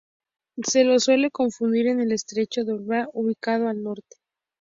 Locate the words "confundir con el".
1.29-2.11